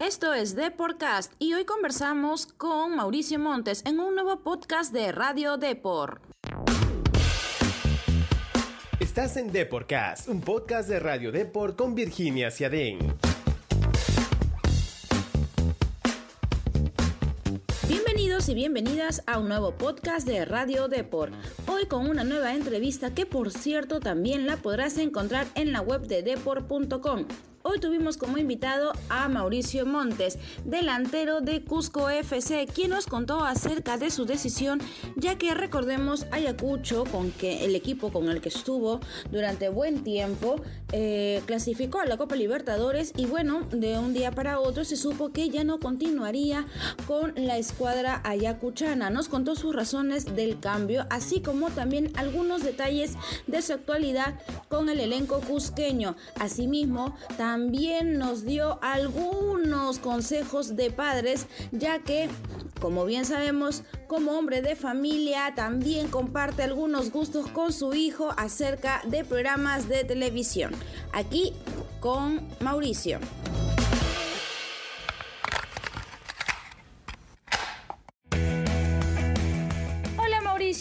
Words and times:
Esto 0.00 0.32
es 0.32 0.54
Deporcast 0.56 1.30
y 1.38 1.52
hoy 1.52 1.66
conversamos 1.66 2.46
con 2.46 2.96
Mauricio 2.96 3.38
Montes 3.38 3.82
en 3.84 4.00
un 4.00 4.14
nuevo 4.14 4.42
podcast 4.42 4.94
de 4.94 5.12
Radio 5.12 5.58
Deport. 5.58 6.22
Estás 8.98 9.36
en 9.36 9.52
Deporcast, 9.52 10.26
un 10.28 10.40
podcast 10.40 10.88
de 10.88 11.00
Radio 11.00 11.30
Deport 11.32 11.76
con 11.76 11.94
Virginia 11.94 12.50
Ciadén. 12.50 12.98
Bienvenidos 17.86 18.48
y 18.48 18.54
bienvenidas 18.54 19.22
a 19.26 19.38
un 19.38 19.48
nuevo 19.48 19.72
podcast 19.76 20.26
de 20.26 20.46
Radio 20.46 20.88
Deport. 20.88 21.34
Hoy 21.66 21.84
con 21.84 22.08
una 22.08 22.24
nueva 22.24 22.54
entrevista 22.54 23.12
que 23.12 23.26
por 23.26 23.50
cierto 23.50 24.00
también 24.00 24.46
la 24.46 24.56
podrás 24.56 24.96
encontrar 24.96 25.46
en 25.56 25.72
la 25.72 25.82
web 25.82 26.06
de 26.06 26.22
deport.com. 26.22 27.26
Hoy 27.62 27.78
tuvimos 27.78 28.16
como 28.16 28.38
invitado 28.38 28.92
a 29.10 29.28
Mauricio 29.28 29.84
Montes, 29.84 30.38
delantero 30.64 31.42
de 31.42 31.62
Cusco 31.62 32.08
FC, 32.08 32.66
quien 32.66 32.88
nos 32.88 33.04
contó 33.04 33.44
acerca 33.44 33.98
de 33.98 34.10
su 34.10 34.24
decisión, 34.24 34.80
ya 35.14 35.36
que 35.36 35.52
recordemos 35.52 36.26
Ayacucho, 36.30 37.04
con 37.04 37.30
que 37.32 37.66
el 37.66 37.74
equipo 37.74 38.10
con 38.12 38.30
el 38.30 38.40
que 38.40 38.48
estuvo 38.48 39.00
durante 39.30 39.68
buen 39.68 40.02
tiempo, 40.02 40.56
eh, 40.92 41.42
clasificó 41.44 42.00
a 42.00 42.06
la 42.06 42.16
Copa 42.16 42.34
Libertadores 42.34 43.12
y 43.14 43.26
bueno, 43.26 43.66
de 43.70 43.98
un 43.98 44.14
día 44.14 44.30
para 44.30 44.58
otro 44.58 44.86
se 44.86 44.96
supo 44.96 45.30
que 45.30 45.50
ya 45.50 45.62
no 45.62 45.80
continuaría 45.80 46.66
con 47.06 47.34
la 47.36 47.58
escuadra 47.58 48.22
ayacuchana. 48.24 49.10
Nos 49.10 49.28
contó 49.28 49.54
sus 49.54 49.76
razones 49.76 50.34
del 50.34 50.60
cambio, 50.60 51.04
así 51.10 51.42
como 51.42 51.68
también 51.68 52.10
algunos 52.16 52.62
detalles 52.62 53.16
de 53.46 53.60
su 53.60 53.74
actualidad 53.74 54.40
con 54.68 54.88
el 54.88 54.98
elenco 54.98 55.40
cusqueño. 55.40 56.16
Asimismo, 56.36 57.14
también 57.36 57.49
nos 57.58 58.44
dio 58.44 58.78
algunos 58.82 59.98
consejos 59.98 60.76
de 60.76 60.90
padres, 60.90 61.46
ya 61.72 61.98
que, 62.00 62.28
como 62.80 63.04
bien 63.04 63.24
sabemos, 63.24 63.82
como 64.06 64.32
hombre 64.32 64.62
de 64.62 64.76
familia, 64.76 65.52
también 65.54 66.08
comparte 66.08 66.62
algunos 66.62 67.10
gustos 67.10 67.48
con 67.48 67.72
su 67.72 67.94
hijo 67.94 68.32
acerca 68.36 69.02
de 69.06 69.24
programas 69.24 69.88
de 69.88 70.04
televisión. 70.04 70.72
Aquí 71.12 71.52
con 72.00 72.46
Mauricio. 72.60 73.18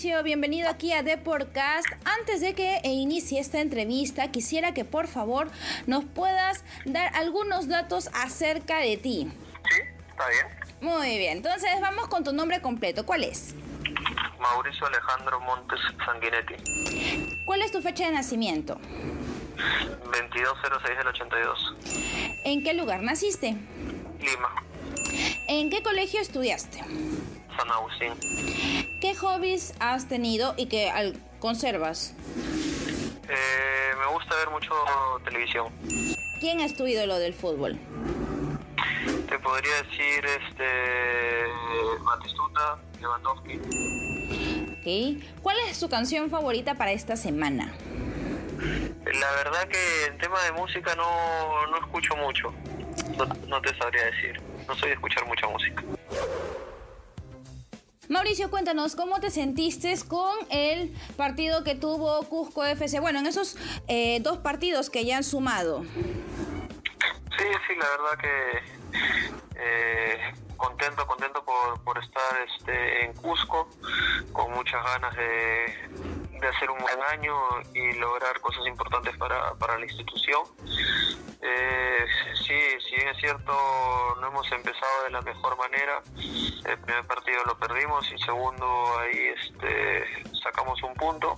Bienvenido 0.02 0.70
aquí 0.70 0.94
a 0.94 1.04
Deportcast. 1.04 1.86
Antes 2.06 2.40
de 2.40 2.56
que 2.56 2.80
inicie 2.86 3.38
esta 3.38 3.60
entrevista, 3.60 4.32
quisiera 4.32 4.74
que 4.74 4.86
por 4.86 5.08
favor 5.08 5.50
nos 5.88 6.06
puedas 6.06 6.64
dar 6.86 7.14
algunos 7.16 7.68
datos 7.68 8.10
acerca 8.14 8.78
de 8.78 8.96
ti. 8.96 9.30
Sí, 9.70 9.82
está 10.10 10.24
bien. 10.30 10.46
Muy 10.80 11.18
bien, 11.18 11.38
entonces 11.38 11.70
vamos 11.82 12.08
con 12.08 12.24
tu 12.24 12.32
nombre 12.32 12.62
completo. 12.62 13.06
¿Cuál 13.06 13.26
es? 13.26 13.56
Mauricio 14.40 14.88
Alejandro 14.88 15.42
Montes 15.42 15.80
Sanguinetti. 16.06 17.44
¿Cuál 17.46 17.62
es 17.62 17.72
tu 17.74 17.82
fecha 17.82 18.06
de 18.06 18.14
nacimiento? 18.14 18.80
2206 20.06 20.98
del 20.98 21.08
82. 21.08 21.76
¿En 22.46 22.64
qué 22.64 22.74
lugar 22.74 23.04
naciste? 23.04 23.58
Lima. 24.22 24.64
¿En 25.50 25.70
qué 25.70 25.84
colegio 25.84 26.22
estudiaste? 26.22 26.80
San 27.58 27.70
Agustín. 27.70 28.14
¿Qué 29.00 29.16
hobbies 29.16 29.74
has 29.80 30.10
tenido 30.10 30.54
y 30.58 30.66
que 30.66 30.92
conservas? 31.40 32.14
Eh, 33.30 33.92
me 33.98 34.08
gusta 34.14 34.36
ver 34.36 34.50
mucho 34.50 34.74
televisión. 35.24 35.68
¿Quién 36.42 36.60
es 36.60 36.76
tu 36.76 36.86
ídolo 36.86 37.18
del 37.18 37.34
fútbol? 37.34 37.80
Te 39.30 39.40
podría 39.40 39.84
decir 39.84 40.26
este 40.26 41.46
Batistuta, 42.04 42.78
Lewandowski. 43.00 43.60
Ok. 44.80 45.24
¿Cuál 45.42 45.58
es 45.70 45.78
su 45.78 45.88
canción 45.88 46.30
favorita 46.30 46.76
para 46.76 46.92
esta 46.92 47.16
semana? 47.16 47.74
La 48.60 49.32
verdad 49.32 49.68
que 49.70 50.06
en 50.08 50.18
tema 50.18 50.44
de 50.44 50.52
música 50.52 50.94
no, 50.96 51.68
no 51.68 51.78
escucho 51.78 52.18
mucho. 52.18 52.54
No, 53.18 53.26
no 53.48 53.62
te 53.62 53.74
sabría 53.78 54.06
decir. 54.06 54.42
No 54.68 54.76
soy 54.76 54.90
de 54.90 54.96
escuchar 54.96 55.26
mucha 55.26 55.48
música. 55.48 55.84
Mauricio, 58.10 58.50
cuéntanos 58.50 58.96
cómo 58.96 59.20
te 59.20 59.30
sentiste 59.30 59.94
con 60.08 60.36
el 60.50 60.92
partido 61.16 61.64
que 61.64 61.76
tuvo 61.76 62.24
Cusco 62.24 62.66
FC. 62.66 63.00
Bueno, 63.00 63.20
en 63.20 63.28
esos 63.28 63.56
eh, 63.88 64.20
dos 64.22 64.40
partidos 64.40 64.90
que 64.90 65.06
ya 65.06 65.18
han 65.18 65.24
sumado. 65.24 65.84
Sí, 65.84 67.46
sí, 67.68 67.76
la 67.78 67.86
verdad 67.88 68.18
que 68.20 68.64
eh, 69.58 70.34
contento, 70.58 71.06
contento 71.06 71.46
por, 71.46 72.04
estar 72.04 72.48
este, 72.48 73.06
en 73.06 73.14
Cusco, 73.14 73.70
con 74.34 74.54
muchas 74.54 74.84
ganas 74.84 75.16
de, 75.16 75.89
de 76.40 76.48
hacer 76.48 76.70
un 76.70 76.80
buen 76.80 77.02
año 77.12 77.34
y 77.74 77.94
lograr 77.94 78.40
cosas 78.40 78.66
importantes 78.68 79.16
para, 79.18 79.54
para 79.56 79.78
la 79.78 79.86
institución. 79.86 80.42
Eh, 81.42 82.06
sí, 82.36 82.60
si 82.88 82.96
bien 82.96 83.08
es 83.10 83.18
cierto, 83.18 83.54
no 84.20 84.28
hemos 84.28 84.52
empezado 84.52 85.04
de 85.04 85.12
la 85.12 85.22
mejor 85.22 85.58
manera. 85.58 86.02
El 86.66 86.78
primer 86.80 87.06
partido 87.08 87.44
lo 87.46 87.58
perdimos 87.58 88.12
y 88.12 88.18
segundo 88.20 88.66
ahí 89.00 89.34
este, 89.38 90.06
sacamos 90.44 90.82
un 90.84 90.94
punto, 90.96 91.36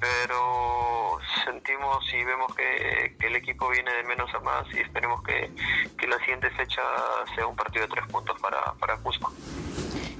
pero 0.00 1.18
sentimos 1.44 2.04
y 2.12 2.24
vemos 2.24 2.54
que, 2.54 3.16
el 3.20 3.36
equipo 3.36 3.68
viene 3.70 3.92
de 3.92 4.04
menos 4.04 4.32
a 4.34 4.40
más 4.40 4.66
y 4.74 4.80
esperemos 4.80 5.22
que, 5.22 5.50
la 6.06 6.18
siguiente 6.18 6.50
fecha 6.50 6.82
sea 7.34 7.46
un 7.46 7.56
partido 7.56 7.86
de 7.86 7.94
tres 7.94 8.06
puntos 8.08 8.38
para, 8.40 8.74
para 8.74 8.96
Cusco. 8.98 9.32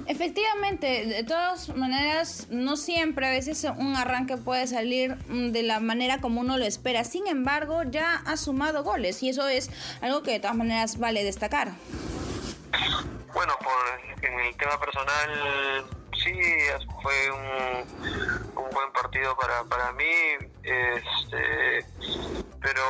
Efectivamente, 0.07 1.05
de 1.07 1.23
todas 1.23 1.75
maneras, 1.75 2.47
no 2.51 2.77
siempre, 2.77 3.25
a 3.25 3.31
veces 3.31 3.65
un 3.77 3.95
arranque 3.95 4.37
puede 4.37 4.67
salir 4.67 5.15
mm, 5.27 5.51
de 5.51 5.63
la 5.63 5.79
manera 5.79 6.21
como 6.21 6.41
uno 6.41 6.57
lo 6.57 6.65
espera. 6.65 7.03
Sin 7.03 7.25
embargo, 7.27 7.81
ya 7.83 8.21
ha 8.25 8.37
sumado 8.37 8.83
goles 8.83 9.23
y 9.23 9.29
eso 9.29 9.47
es 9.47 9.71
algo 10.01 10.21
que 10.21 10.31
de 10.31 10.39
todas 10.39 10.55
maneras 10.55 10.99
vale 10.99 11.23
destacar. 11.23 11.71
Bueno, 13.33 13.53
por, 13.63 14.23
en 14.23 14.39
el 14.41 14.55
tema 14.57 14.79
personal, 14.79 15.85
sí, 16.23 16.33
fue 17.01 17.31
un, 17.31 18.63
un 18.63 18.69
buen 18.69 18.91
partido 18.93 19.35
para, 19.35 19.63
para 19.63 19.91
mí, 19.93 20.03
este, 20.63 21.85
pero 22.61 22.81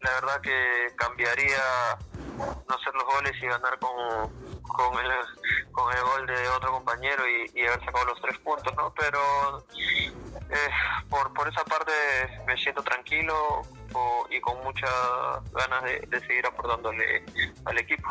la 0.00 0.10
verdad 0.14 0.40
que 0.40 0.94
cambiaría 0.96 1.96
no 2.36 2.74
hacer 2.74 2.94
los 2.94 3.04
goles 3.04 3.32
y 3.40 3.46
ganar 3.46 3.78
con, 3.78 4.47
con, 4.68 4.94
el, 5.04 5.10
con 5.72 5.92
el 5.94 6.02
gol 6.02 6.26
de 6.26 6.48
otro 6.48 6.72
compañero 6.72 7.24
y, 7.26 7.66
haber 7.66 7.84
sacado 7.84 8.04
los 8.06 8.20
tres 8.20 8.38
puntos, 8.38 8.74
¿no? 8.76 8.92
Pero 8.94 9.64
eh, 10.50 10.70
por, 11.10 11.32
por 11.34 11.48
esa 11.48 11.64
parte 11.64 11.92
me 12.46 12.56
siento 12.56 12.82
tranquilo 12.82 13.62
y 14.30 14.40
con 14.40 14.62
muchas 14.62 14.90
ganas 15.52 15.82
de 15.82 16.20
seguir 16.20 16.46
aportándole 16.46 17.24
al 17.64 17.78
equipo. 17.78 18.10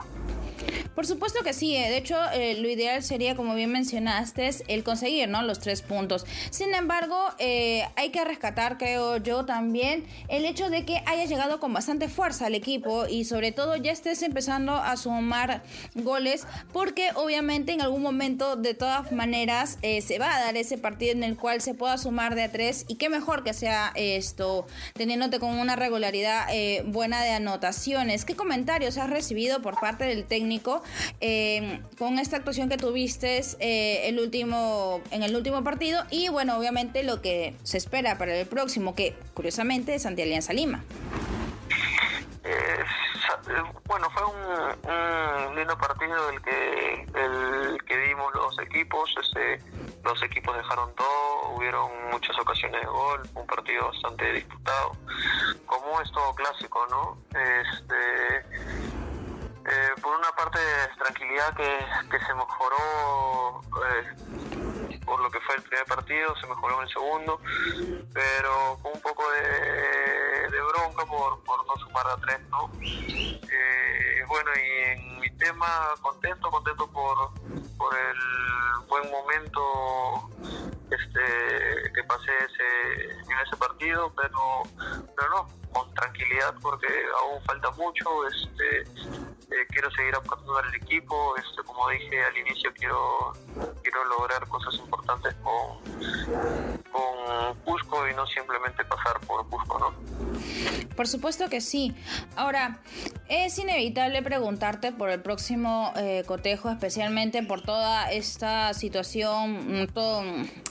Por 0.98 1.06
supuesto 1.06 1.44
que 1.44 1.54
sí, 1.54 1.76
eh. 1.76 1.92
de 1.92 1.98
hecho 1.98 2.18
eh, 2.34 2.56
lo 2.56 2.68
ideal 2.68 3.04
sería, 3.04 3.36
como 3.36 3.54
bien 3.54 3.72
mencionaste, 3.72 4.50
el 4.68 4.84
conseguir 4.84 5.30
¿no? 5.30 5.44
los 5.44 5.60
tres 5.60 5.84
puntos. 5.84 6.26
Sin 6.50 6.74
embargo, 6.74 7.16
eh, 7.38 7.88
hay 7.96 8.10
que 8.10 8.26
rescatar, 8.26 8.80
creo 8.80 9.18
yo 9.18 9.46
también, 9.46 10.06
el 10.28 10.44
hecho 10.44 10.72
de 10.72 10.86
que 10.86 11.04
haya 11.06 11.26
llegado 11.26 11.60
con 11.60 11.72
bastante 11.72 12.10
fuerza 12.10 12.48
al 12.48 12.56
equipo 12.56 13.06
y 13.06 13.26
sobre 13.26 13.52
todo 13.52 13.76
ya 13.76 13.92
estés 13.92 14.24
empezando 14.24 14.74
a 14.74 14.98
sumar 14.98 15.62
goles, 15.94 16.48
porque 16.74 17.12
obviamente 17.14 17.74
en 17.74 17.82
algún 17.82 18.02
momento 18.02 18.56
de 18.56 18.74
todas 18.74 19.12
maneras 19.12 19.78
se 19.82 20.18
va 20.18 20.36
a 20.36 20.40
dar 20.40 20.58
ese 20.58 20.80
partido 20.80 21.12
en 21.12 21.24
el 21.24 21.38
cual 21.38 21.62
se 21.62 21.76
pueda 21.76 22.00
sumar 22.00 22.34
de 22.34 22.42
a 22.42 22.52
tres 22.52 22.86
y 22.88 22.96
qué 22.96 23.10
mejor 23.10 23.44
que 23.44 23.54
sea 23.54 23.92
esto, 23.94 24.66
teniéndote 24.96 25.38
con 25.38 25.60
una 25.60 25.76
regularidad 25.76 26.48
buena 26.86 27.22
de 27.22 27.30
anotaciones. 27.30 28.26
¿Qué 28.26 28.36
comentarios 28.36 28.98
has 28.98 29.12
recibido 29.12 29.62
por 29.62 29.80
parte 29.80 30.06
del 30.06 30.26
técnico 30.26 30.82
eh, 31.22 31.82
con 31.98 32.20
esta 32.20 32.38
actuación 32.38 32.70
que 32.70 32.78
tuviste 32.78 33.42
eh, 33.60 34.10
el 34.10 34.20
último, 34.20 35.02
en 35.12 35.24
el 35.24 35.36
último 35.36 35.64
partido 35.64 36.04
y 36.10 36.30
bueno, 36.30 36.58
obviamente 36.58 37.04
lo 37.04 37.22
que 37.22 37.56
se 37.64 37.78
espera 37.78 38.18
para 38.18 38.36
el 38.36 38.48
próximo, 38.48 38.96
que 38.96 39.16
curiosamente 39.34 39.96
es 39.96 40.06
ante 40.06 40.24
Alianza 40.24 40.54
Lima. 40.54 40.84
Eh, 42.44 42.84
bueno, 43.86 44.10
fue 44.12 44.24
un, 44.26 45.56
lindo 45.56 45.78
partido 45.78 46.30
el 46.30 46.42
que 46.42 47.08
que 47.88 47.98
dimos 47.98 48.34
los 48.36 48.60
equipos. 48.60 49.10
Este, 49.22 49.60
los 50.04 50.22
equipos 50.24 50.56
dejaron 50.56 50.94
todo, 50.96 51.56
hubieron 51.56 51.90
muchas 52.12 52.38
ocasiones 52.40 52.82
de 52.82 52.88
gol, 52.88 53.22
un 53.34 53.48
partido 53.48 53.88
bastante 53.88 54.34
disputado, 54.34 54.92
como 55.66 56.02
es 56.02 56.12
todo 56.12 56.34
clásico, 56.36 56.86
¿no? 56.90 57.18
Este, 57.32 58.46
eh, 59.68 59.90
por 60.02 60.18
una 60.18 60.32
parte, 60.32 60.60
tranquilidad 60.98 61.54
que, 61.56 61.86
que 62.10 62.26
se 62.26 62.34
mejoró 62.34 63.62
eh, 63.86 64.98
por 65.06 65.20
lo 65.22 65.32
que 65.32 65.40
fue 65.42 65.56
el 65.56 65.62
primer 65.64 65.86
partido, 65.86 66.36
se 66.40 66.48
mejoró 66.48 66.78
en 66.78 66.88
el 66.88 66.94
segundo, 66.94 67.42
pero 68.14 68.78
con 68.82 68.92
un 68.94 69.02
poco 69.02 69.24
de, 69.32 70.50
bronca 70.50 71.06
por, 71.06 71.44
por 71.44 71.66
no 71.66 71.76
sumar 71.78 72.08
a 72.08 72.18
tres, 72.18 72.40
¿no? 72.50 72.70
Eh, 72.82 74.24
bueno, 74.28 74.52
y 74.56 74.92
en 74.92 75.20
mi 75.20 75.30
tema, 75.38 75.94
contento, 76.02 76.52
contento 76.52 76.92
por, 76.92 77.32
por 77.78 77.96
el 77.96 78.88
buen 78.88 79.10
momento 79.12 80.30
este 80.92 81.92
que 81.94 82.04
pasé 82.04 82.32
ese, 82.46 83.12
en 83.12 83.40
ese 83.46 83.56
partido, 83.58 84.14
pero, 84.16 84.64
pero 85.16 85.30
no, 85.30 85.48
con 85.72 85.94
tranquilidad 85.94 86.54
porque 86.62 86.88
aún 87.22 87.42
falta 87.44 87.72
mucho, 87.72 88.28
este 88.28 88.84
eh, 89.58 89.66
quiero 89.70 89.90
seguir 89.92 90.16
aportando 90.16 90.58
al 90.58 90.76
equipo, 90.76 91.36
este 91.38 91.64
como 91.64 91.90
dije 91.90 92.24
al 92.24 92.38
inicio 92.38 92.72
quiero 92.76 93.34
quiero 93.82 94.04
lograr 94.06 94.48
cosas 94.48 94.76
importantes 94.76 95.34
con 95.44 95.80
con 96.92 97.56
Cusco 97.64 98.08
y 98.08 98.14
no 98.14 98.26
simplemente 98.28 98.84
pasar 98.86 99.20
por 99.22 99.48
Cusco, 99.50 99.80
¿no? 99.80 99.94
Por 100.96 101.08
supuesto 101.08 101.48
que 101.48 101.62
sí. 101.62 101.94
Ahora, 102.36 102.80
es 103.30 103.60
inevitable 103.60 104.24
preguntarte 104.24 104.92
por 104.92 105.12
el 105.12 105.22
próximo 105.22 105.94
eh, 105.96 106.24
cotejo, 106.26 106.72
especialmente 106.72 107.44
por 107.44 107.62
toda 107.62 108.12
esta 108.12 108.74
situación, 108.74 109.84
mm, 109.84 109.88
todo, 109.90 110.24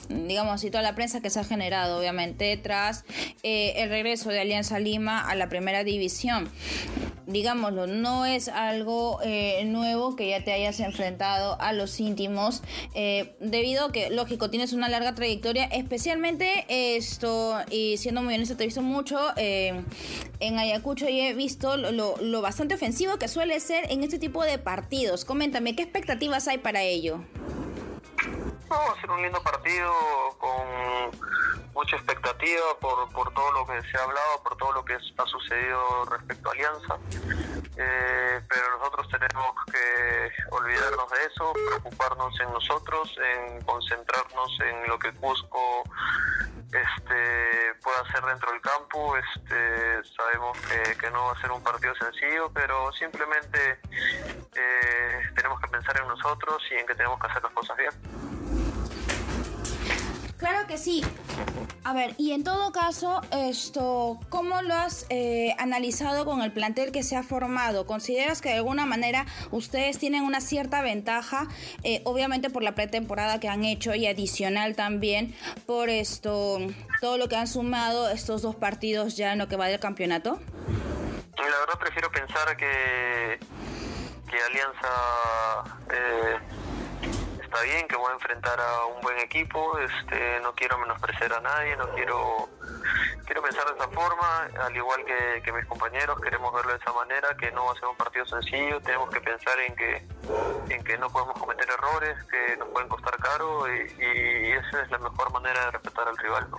digamos, 0.08 0.64
y 0.64 0.70
toda 0.70 0.82
la 0.82 0.96
prensa 0.96 1.20
que 1.20 1.30
se 1.30 1.38
ha 1.38 1.44
generado, 1.44 1.98
obviamente, 1.98 2.56
tras 2.56 3.04
eh, 3.44 3.74
el 3.76 3.88
regreso 3.88 4.30
de 4.30 4.40
Alianza 4.40 4.80
Lima 4.80 5.20
a 5.20 5.36
la 5.36 5.48
primera 5.48 5.84
división 5.84 6.50
digámoslo, 7.26 7.86
no 7.86 8.24
es 8.24 8.48
algo 8.76 9.20
eh, 9.22 9.64
nuevo 9.64 10.16
que 10.16 10.28
ya 10.28 10.44
te 10.44 10.52
hayas 10.52 10.78
enfrentado 10.80 11.56
a 11.60 11.72
los 11.72 11.98
íntimos, 11.98 12.62
eh, 12.94 13.34
debido 13.40 13.86
a 13.86 13.92
que, 13.92 14.10
lógico, 14.10 14.50
tienes 14.50 14.72
una 14.72 14.88
larga 14.88 15.14
trayectoria, 15.14 15.64
especialmente 15.64 16.66
esto, 16.68 17.58
y 17.70 17.96
siendo 17.96 18.22
muy 18.22 18.34
honesto, 18.34 18.56
te 18.56 18.64
he 18.64 18.66
visto 18.66 18.82
mucho 18.82 19.18
eh, 19.36 19.82
en 20.40 20.58
Ayacucho 20.58 21.08
y 21.08 21.20
he 21.20 21.34
visto 21.34 21.76
lo, 21.76 22.42
bastante 22.42 22.74
ofensivo 22.74 23.18
que 23.18 23.28
suele 23.28 23.58
ser 23.60 23.90
en 23.90 24.04
este 24.04 24.18
tipo 24.18 24.44
de 24.44 24.58
partidos. 24.58 25.24
Coméntame, 25.24 25.74
¿qué 25.74 25.82
expectativas 25.82 26.48
hay 26.48 26.58
para 26.58 26.82
ello? 26.82 27.20
va 28.68 28.92
a 28.92 29.00
ser 29.00 29.10
un 29.10 29.22
lindo 29.22 29.40
partido 29.42 29.90
con 30.38 30.50
mucha 31.72 31.96
expectativa 31.96 32.64
por, 32.80 33.08
por 33.12 33.32
todo 33.32 33.52
lo 33.52 33.66
que 33.66 33.80
se 33.90 33.96
ha 33.96 34.02
hablado, 34.02 34.42
por 34.42 34.56
todo 34.56 34.72
lo 34.72 34.84
que 34.84 34.94
ha 34.94 35.26
sucedido 35.26 36.04
respecto 36.06 36.48
a 36.48 36.52
Alianza. 36.52 36.98
Eh, 37.78 38.40
pero 38.48 38.78
nosotros 38.78 39.06
tenemos 39.10 39.54
que 39.70 40.32
olvidarnos 40.50 41.10
de 41.10 41.24
eso, 41.26 41.52
preocuparnos 41.52 42.40
en 42.40 42.52
nosotros, 42.52 43.14
en 43.18 43.62
concentrarnos 43.62 44.58
en 44.60 44.88
lo 44.88 44.98
que 44.98 45.12
Cusco 45.12 45.82
este, 46.72 47.74
puede 47.82 47.98
hacer 48.08 48.24
dentro 48.24 48.50
del 48.50 48.60
campo. 48.60 49.16
Este, 49.16 50.04
sabemos 50.16 50.58
que, 50.98 51.10
no 51.10 51.26
va 51.26 51.32
a 51.32 51.40
ser 51.40 51.50
un 51.50 51.62
partido 51.62 51.94
sencillo, 51.96 52.50
pero 52.52 52.92
simplemente 52.92 53.78
eh, 54.54 55.20
tenemos 55.34 55.60
que 55.60 55.68
pensar 55.68 56.00
en 56.00 56.08
nosotros 56.08 56.62
y 56.70 56.74
en 56.74 56.86
que 56.86 56.94
tenemos 56.94 57.20
que 57.20 57.26
hacer 57.26 57.42
las 57.42 57.52
cosas 57.52 57.76
bien. 57.76 58.25
Claro 60.38 60.66
que 60.66 60.76
sí. 60.76 61.02
A 61.82 61.94
ver, 61.94 62.14
y 62.18 62.32
en 62.32 62.44
todo 62.44 62.72
caso, 62.72 63.22
esto, 63.30 64.18
¿cómo 64.28 64.60
lo 64.60 64.74
has 64.74 65.06
eh, 65.08 65.54
analizado 65.58 66.24
con 66.24 66.42
el 66.42 66.52
plantel 66.52 66.92
que 66.92 67.02
se 67.02 67.16
ha 67.16 67.22
formado? 67.22 67.86
¿Consideras 67.86 68.42
que 68.42 68.50
de 68.50 68.56
alguna 68.56 68.86
manera 68.86 69.24
ustedes 69.50 69.98
tienen 69.98 70.24
una 70.24 70.40
cierta 70.40 70.82
ventaja, 70.82 71.46
eh, 71.84 72.02
obviamente 72.04 72.50
por 72.50 72.62
la 72.62 72.74
pretemporada 72.74 73.40
que 73.40 73.48
han 73.48 73.64
hecho 73.64 73.94
y 73.94 74.06
adicional 74.06 74.74
también 74.74 75.34
por 75.64 75.88
esto, 75.88 76.58
todo 77.00 77.18
lo 77.18 77.28
que 77.28 77.36
han 77.36 77.46
sumado 77.46 78.10
estos 78.10 78.42
dos 78.42 78.56
partidos 78.56 79.16
ya 79.16 79.32
en 79.32 79.38
lo 79.38 79.48
que 79.48 79.56
va 79.56 79.68
del 79.68 79.80
campeonato? 79.80 80.40
La 81.36 81.44
verdad 81.44 81.78
prefiero 81.78 82.10
pensar 82.10 82.56
que, 82.56 83.38
Alianza... 84.26 85.78
Eh 85.90 86.65
está 87.56 87.74
bien, 87.74 87.88
que 87.88 87.96
voy 87.96 88.10
a 88.10 88.14
enfrentar 88.14 88.60
a 88.60 88.84
un 88.86 89.00
buen 89.00 89.18
equipo, 89.18 89.78
este, 89.78 90.40
no 90.42 90.52
quiero 90.54 90.76
menospreciar 90.78 91.32
a 91.32 91.40
nadie, 91.40 91.74
no 91.76 91.88
quiero 91.92 92.48
quiero 93.24 93.42
pensar 93.42 93.64
de 93.66 93.72
esa 93.72 93.88
forma, 93.88 94.48
al 94.62 94.76
igual 94.76 95.04
que, 95.42 95.52
mis 95.52 95.64
compañeros, 95.64 96.20
queremos 96.20 96.52
verlo 96.52 96.72
de 96.72 96.78
esa 96.78 96.92
manera, 96.92 97.28
que 97.40 97.50
no 97.52 97.64
va 97.64 97.72
a 97.72 97.74
ser 97.74 97.86
un 97.86 97.96
partido 97.96 98.26
sencillo, 98.26 98.80
tenemos 98.80 99.08
que 99.10 99.20
pensar 99.20 99.58
en 99.60 99.74
que 99.74 100.06
en 100.68 100.84
que 100.84 100.98
no 100.98 101.08
podemos 101.10 101.38
cometer 101.38 101.66
errores, 101.70 102.16
que 102.24 102.56
nos 102.58 102.68
pueden 102.68 102.88
costar 102.88 103.16
caro 103.16 103.66
y, 103.72 103.86
y 104.00 104.52
esa 104.52 104.82
es 104.82 104.90
la 104.90 104.98
mejor 104.98 105.32
manera 105.32 105.66
de 105.66 105.70
respetar 105.72 106.08
al 106.08 106.16
rival. 106.18 106.50
¿no? 106.50 106.58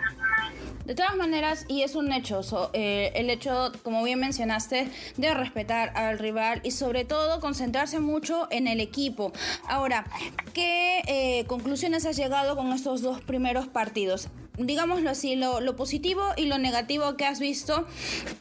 De 0.87 0.95
todas 0.95 1.17
maneras, 1.17 1.65
y 1.67 1.83
es 1.83 1.95
un 1.95 2.13
hecho, 2.13 2.39
eh, 2.71 3.11
el 3.15 3.29
hecho, 3.29 3.73
como 3.83 4.05
bien 4.05 4.21
mencionaste, 4.21 4.89
de 5.17 5.33
respetar 5.33 5.91
al 5.97 6.17
rival 6.17 6.61
y 6.63 6.71
sobre 6.71 7.03
todo 7.03 7.41
concentrarse 7.41 7.99
mucho 7.99 8.47
en 8.51 8.69
el 8.69 8.79
equipo. 8.79 9.33
Ahora, 9.67 10.05
¿qué 10.53 10.86
eh, 11.07 11.45
conclusiones 11.47 12.05
has 12.05 12.17
llegado 12.17 12.55
con 12.55 12.71
estos 12.73 13.01
dos 13.01 13.21
primeros 13.21 13.67
partidos? 13.67 14.29
digámoslo 14.57 15.09
así, 15.09 15.35
lo, 15.35 15.75
positivo 15.75 16.23
y 16.35 16.47
lo 16.47 16.57
negativo 16.57 17.15
que 17.15 17.25
has 17.25 17.39
visto, 17.39 17.85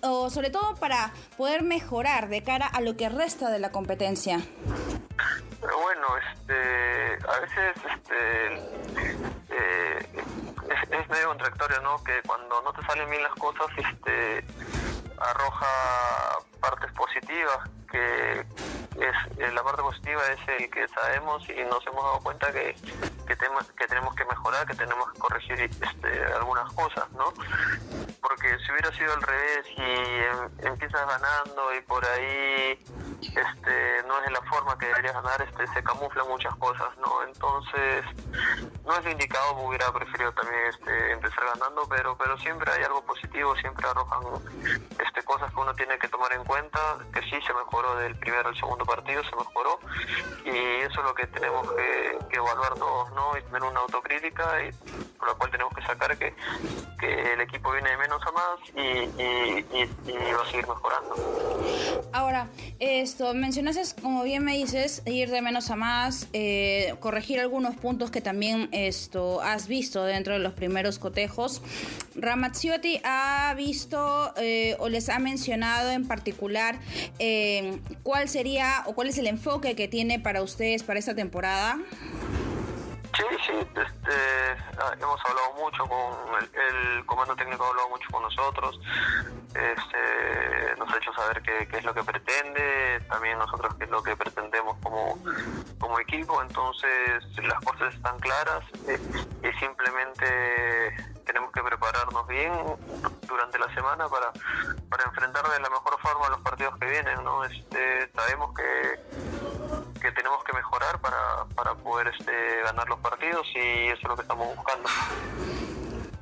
o 0.02 0.30
sobre 0.30 0.50
todo 0.50 0.74
para 0.76 1.12
poder 1.36 1.62
mejorar 1.62 2.28
de 2.28 2.42
cara 2.42 2.66
a 2.66 2.80
lo 2.80 2.96
que 2.96 3.08
resta 3.08 3.50
de 3.50 3.58
la 3.58 3.70
competencia. 3.70 4.40
Bueno, 5.60 6.06
este, 6.32 7.18
a 7.28 7.40
veces 7.40 7.76
este, 7.94 8.54
eh, 9.50 9.98
es, 10.90 11.08
medio 11.10 11.28
contradictorio, 11.28 11.80
¿no? 11.82 12.02
Que 12.02 12.20
cuando 12.26 12.62
no 12.62 12.72
te 12.72 12.84
salen 12.86 13.10
bien 13.10 13.22
las 13.22 13.34
cosas, 13.34 13.66
este, 13.76 14.44
arroja 15.18 16.38
partes 16.60 16.92
positivas, 16.92 17.68
que 17.90 18.46
es 19.00 19.38
eh, 19.38 19.50
la 19.52 19.62
parte 19.62 19.82
positiva 19.82 20.22
es 20.28 20.60
el 20.60 20.70
que 20.70 20.86
sabemos 20.88 21.42
y 21.48 21.62
nos 21.64 21.86
hemos 21.86 22.04
dado 22.04 22.20
cuenta 22.20 22.52
que, 22.52 22.74
que, 23.26 23.36
que 23.36 23.86
tenemos 23.86 24.14
que 24.14 24.24
mejorar, 24.24 24.66
que 24.66 24.74
tenemos 24.74 25.12
que 25.12 25.18
corregir 25.18 25.60
este, 25.60 26.24
algunas 26.34 26.72
cosas, 26.72 27.10
¿no? 27.12 27.32
Porque 28.20 28.58
si 28.58 28.72
hubiera 28.72 28.92
sido 28.92 29.12
al 29.12 29.22
revés 29.22 29.66
y 29.76 29.82
em, 29.82 30.68
empiezas 30.72 31.06
ganando 31.06 31.74
y 31.74 31.80
por 31.82 32.04
ahí 32.04 32.78
este, 33.22 34.02
no 34.06 34.18
es 34.22 34.30
la 34.30 34.42
forma 34.42 34.78
que 34.78 34.86
deberías 34.86 35.14
ganar, 35.14 35.42
este, 35.42 35.66
se 35.68 35.82
camuflan 35.82 36.28
muchas 36.28 36.54
cosas, 36.56 36.88
¿no? 36.98 37.22
Entonces, 37.24 38.04
no 38.84 38.96
es 38.96 39.04
lo 39.04 39.10
indicado, 39.10 39.52
hubiera 39.58 39.92
preferido 39.92 40.32
también 40.32 40.62
este, 40.68 41.12
empezar 41.12 41.44
ganando, 41.54 41.86
pero 41.88 42.16
pero 42.16 42.38
siempre 42.38 42.70
hay 42.72 42.82
algo 42.84 43.04
positivo, 43.04 43.54
siempre 43.56 43.86
arrojan 43.88 44.20
este, 45.04 45.22
cosas 45.22 45.52
que 45.52 45.60
uno 45.60 45.74
tiene 45.74 45.98
que 45.98 46.08
tomar 46.08 46.32
en 46.32 46.44
cuenta, 46.44 46.98
que 47.12 47.20
sí 47.22 47.40
se 47.46 47.54
mejoró 47.54 47.96
del 47.96 48.16
primero 48.16 48.48
al 48.48 48.56
segundo 48.56 48.84
partido, 48.84 49.22
se 49.24 49.36
mejoró, 49.36 49.78
y 50.44 50.82
eso 50.82 51.00
es 51.00 51.06
lo 51.06 51.14
que 51.14 51.26
tenemos 51.26 51.70
que, 51.72 52.18
evaluar 52.36 52.74
todos, 52.74 53.10
¿no? 53.12 53.36
Y 53.38 53.42
tener 53.42 53.62
una 53.62 53.80
autocrítica, 53.80 54.62
y 54.64 54.70
por 55.26 55.32
la 55.32 55.38
cual 55.38 55.50
tenemos 55.50 55.74
que 55.74 55.82
sacar 55.82 56.18
que, 56.18 56.34
que 56.98 57.32
el 57.32 57.40
equipo 57.40 57.72
viene 57.72 57.90
de 57.90 57.96
menos 57.96 58.22
a 58.22 58.32
más 58.32 58.60
y, 58.74 58.80
y, 59.76 60.32
va 60.32 60.42
a 60.42 60.50
seguir 60.50 60.66
mejorando. 60.68 61.14
Ahora, 62.12 62.48
esto, 62.78 63.34
mencionaste, 63.34 64.00
como 64.00 64.22
bien 64.22 64.44
me 64.44 64.54
dices, 64.54 65.02
ir 65.06 65.30
de 65.30 65.42
menos 65.42 65.70
a 65.70 65.76
más, 65.76 66.28
eh, 66.32 66.94
corregir 67.00 67.40
algunos 67.40 67.76
puntos 67.76 68.10
que 68.10 68.20
también 68.20 68.68
esto 68.72 69.40
has 69.40 69.66
visto 69.66 70.04
dentro 70.04 70.34
de 70.34 70.38
los 70.38 70.52
primeros 70.52 70.98
cotejos. 70.98 71.62
Ramazziotti 72.14 73.00
ha 73.04 73.52
visto 73.56 74.32
eh, 74.36 74.76
o 74.78 74.88
les 74.88 75.08
ha 75.08 75.18
mencionado 75.18 75.90
en 75.90 76.06
particular 76.06 76.78
eh, 77.18 77.78
cuál 78.02 78.28
sería 78.28 78.84
o 78.86 78.94
cuál 78.94 79.08
es 79.08 79.18
el 79.18 79.26
enfoque 79.26 79.74
que 79.74 79.88
tiene 79.88 80.20
para 80.20 80.42
ustedes 80.42 80.82
para 80.82 80.98
esta 80.98 81.14
temporada. 81.14 81.78
Sí, 83.16 83.24
sí, 83.46 83.52
este, 83.52 84.12
ah, 84.78 84.92
hemos 85.00 85.18
hablado 85.24 85.52
mucho 85.54 85.86
con 85.86 86.44
el, 86.52 87.06
comando 87.06 87.34
técnico, 87.34 87.64
ha 87.64 87.68
hablado 87.68 87.88
mucho 87.88 88.06
con 88.12 88.22
nosotros, 88.22 88.78
este, 89.48 90.76
nos 90.76 90.92
ha 90.92 90.98
hecho 90.98 91.14
saber 91.14 91.40
qué, 91.40 91.78
es 91.78 91.84
lo 91.84 91.94
que 91.94 92.04
pretende, 92.04 93.00
también 93.08 93.38
nosotros 93.38 93.74
qué 93.78 93.84
es 93.84 93.90
lo 93.90 94.02
que 94.02 94.14
pretendemos 94.16 94.76
como, 94.82 95.18
como 95.78 95.98
equipo, 95.98 96.42
entonces 96.42 97.24
las 97.42 97.58
cosas 97.64 97.94
están 97.94 98.18
claras 98.18 98.62
eh, 98.86 99.00
y 99.42 99.58
simplemente 99.60 100.94
tenemos 101.24 101.50
que 101.52 101.62
prepararnos 101.62 102.26
bien 102.28 102.52
durante 103.26 103.58
la 103.58 103.72
semana 103.74 104.10
para, 104.10 104.30
para 104.90 105.04
enfrentar 105.04 105.48
de 105.48 105.60
la 105.60 105.70
mejor 105.70 105.98
forma 106.00 106.28
los 106.28 106.40
partidos 106.40 106.76
que 106.78 106.86
vienen, 106.86 107.24
¿no? 107.24 107.44
Este, 107.44 108.10
sabemos 108.14 108.54
que 108.54 109.35
que 109.35 109.35
tenemos 110.16 110.42
que 110.44 110.52
mejorar 110.52 110.98
para, 111.00 111.44
para 111.54 111.74
poder 111.74 112.08
este, 112.08 112.32
ganar 112.64 112.88
los 112.88 112.98
partidos 113.00 113.46
y 113.54 113.88
eso 113.88 114.00
es 114.02 114.08
lo 114.08 114.16
que 114.16 114.22
estamos 114.22 114.56
buscando. 114.56 114.88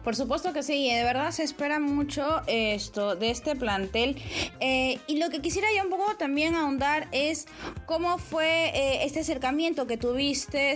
Por 0.04 0.14
supuesto 0.14 0.52
que 0.52 0.62
sí, 0.62 0.92
de 0.92 1.02
verdad 1.02 1.30
se 1.30 1.44
espera 1.44 1.80
mucho 1.80 2.42
esto 2.46 3.16
de 3.16 3.30
este 3.30 3.56
plantel. 3.56 4.22
Eh, 4.60 5.00
y 5.06 5.18
lo 5.18 5.30
que 5.30 5.40
quisiera 5.40 5.68
yo 5.74 5.82
un 5.82 5.88
poco 5.88 6.14
también 6.16 6.54
ahondar 6.54 7.08
es 7.10 7.46
cómo 7.86 8.18
fue 8.18 8.66
eh, 8.74 9.04
este 9.06 9.20
acercamiento 9.20 9.86
que 9.86 9.96
tuviste 9.96 10.74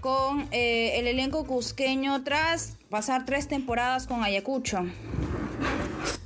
con 0.00 0.46
eh, 0.50 0.98
el 0.98 1.06
elenco 1.06 1.46
cusqueño 1.46 2.22
tras 2.22 2.76
pasar 2.90 3.24
tres 3.24 3.48
temporadas 3.48 4.06
con 4.06 4.22
Ayacucho. 4.22 4.82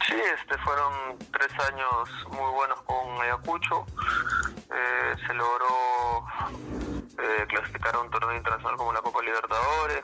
Sí, 0.09 0.17
este 0.41 0.59
fueron 0.65 0.93
tres 1.33 1.53
años 1.69 2.09
muy 2.33 2.53
buenos 2.53 2.81
con 2.83 3.23
Ayacucho. 3.23 3.87
Eh, 4.73 5.15
se 5.27 5.35
logró 5.35 6.25
eh, 7.19 7.47
clasificar 7.49 7.95
a 7.95 8.01
un 8.01 8.11
torneo 8.11 8.37
internacional 8.37 8.77
como 8.77 8.93
la 8.93 9.01
Copa 9.01 9.23
Libertadores, 9.23 10.03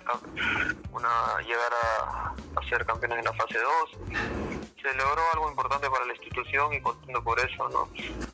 una 0.93 1.41
llegar 1.41 1.73
a, 1.73 2.35
a 2.61 2.69
ser 2.69 2.85
campeones 2.85 3.19
en 3.19 3.25
la 3.25 3.33
fase 3.33 3.59
2 3.59 4.67
se 4.87 4.97
logró 4.97 5.23
algo 5.33 5.51
importante 5.51 5.91
para 5.91 6.05
la 6.05 6.13
institución 6.13 6.73
y 6.73 6.81
contento 6.81 7.23
por 7.23 7.39
eso, 7.41 7.69
¿no? 7.69 7.89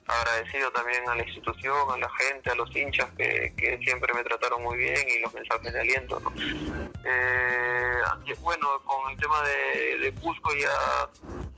Agradecido 0.06 0.70
también 0.72 1.08
a 1.08 1.14
la 1.14 1.22
institución, 1.22 1.90
a 1.90 1.96
la 1.96 2.10
gente, 2.10 2.50
a 2.50 2.54
los 2.54 2.74
hinchas 2.76 3.08
que, 3.16 3.80
siempre 3.84 4.12
me 4.12 4.22
trataron 4.22 4.62
muy 4.62 4.76
bien 4.76 4.98
y 5.08 5.20
los 5.20 5.32
mensajes 5.32 5.72
de 5.72 5.80
aliento, 5.80 6.20
¿no? 6.20 6.32
Eh, 7.04 8.00
bueno, 8.40 8.68
con 8.84 9.10
el 9.10 9.18
tema 9.18 9.40
de, 9.42 9.98
de 9.98 10.14
Cusco 10.20 10.50
ya 10.54 11.08